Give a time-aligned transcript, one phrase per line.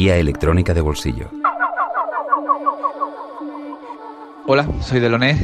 [0.00, 1.28] guía electrónica de bolsillo.
[4.46, 5.38] Hola, soy Deloné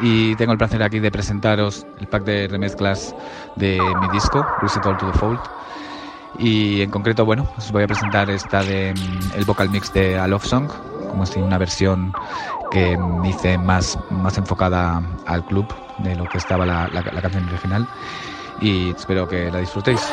[0.00, 3.14] y tengo el placer aquí de presentaros el pack de remezclas
[3.56, 5.40] de mi disco, Reset All to the Fold.
[6.38, 10.18] Y en concreto, bueno, os voy a presentar esta de mm, el vocal mix de
[10.18, 10.70] A Love Song,
[11.10, 12.14] como si una versión
[12.70, 15.66] que hice más, más enfocada al club
[15.98, 17.86] de lo que estaba la, la canción original.
[18.62, 20.10] Y espero que la disfrutéis.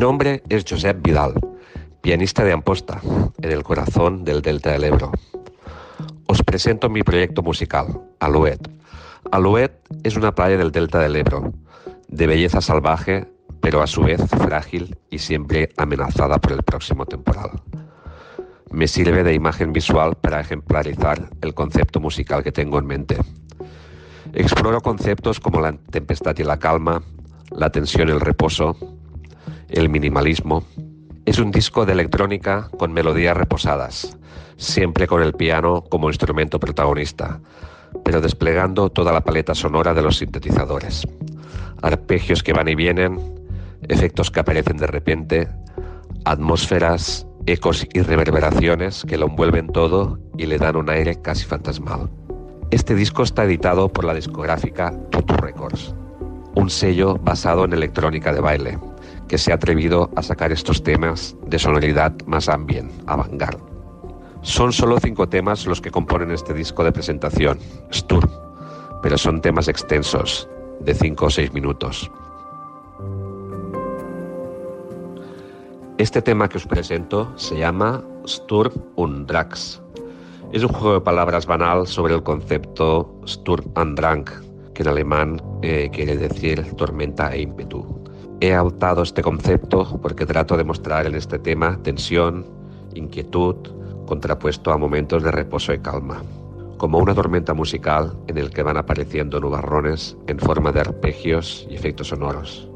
[0.00, 1.34] Nombre es Josep Vidal,
[2.00, 3.02] pianista de Amposta,
[3.42, 5.12] en el corazón del Delta del Ebro.
[6.26, 8.66] Os presento mi proyecto musical, Alouet.
[9.30, 11.52] Alouet es una playa del Delta del Ebro,
[12.08, 13.28] de belleza salvaje,
[13.60, 17.50] pero a su vez frágil y siempre amenazada por el próximo temporal.
[18.70, 23.18] Me sirve de imagen visual para ejemplarizar el concepto musical que tengo en mente.
[24.32, 27.02] Exploro conceptos como la tempestad y la calma,
[27.50, 28.78] la tensión y el reposo,
[29.70, 30.64] el minimalismo.
[31.26, 34.16] Es un disco de electrónica con melodías reposadas,
[34.56, 37.40] siempre con el piano como instrumento protagonista,
[38.04, 41.06] pero desplegando toda la paleta sonora de los sintetizadores.
[41.82, 43.18] Arpegios que van y vienen,
[43.88, 45.48] efectos que aparecen de repente,
[46.24, 52.10] atmósferas, ecos y reverberaciones que lo envuelven todo y le dan un aire casi fantasmal.
[52.70, 55.94] Este disco está editado por la discográfica Tutu Records,
[56.54, 58.78] un sello basado en electrónica de baile
[59.30, 63.40] que se ha atrevido a sacar estos temas de sonoridad más ambient, avant
[64.42, 67.60] Son solo cinco temas los que componen este disco de presentación,
[67.92, 68.28] Sturm,
[69.04, 70.48] pero son temas extensos,
[70.80, 72.10] de cinco o seis minutos.
[75.98, 79.80] Este tema que os presento se llama Sturm und Drax.
[80.50, 84.24] Es un juego de palabras banal sobre el concepto Sturm und Drang,
[84.74, 87.99] que en alemán eh, quiere decir tormenta e ímpetu.
[88.42, 92.46] He adoptado este concepto porque trato de mostrar en este tema tensión,
[92.94, 93.56] inquietud,
[94.06, 96.22] contrapuesto a momentos de reposo y calma,
[96.78, 101.74] como una tormenta musical en el que van apareciendo nubarrones en forma de arpegios y
[101.74, 102.66] efectos sonoros,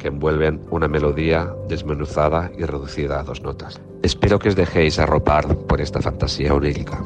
[0.00, 3.80] que envuelven una melodía desmenuzada y reducida a dos notas.
[4.02, 7.00] Espero que os dejéis arropar por esta fantasía onírica.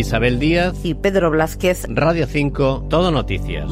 [0.00, 1.86] Isabel Díaz y Pedro Blázquez.
[1.88, 3.70] Radio 5, Todo Noticias.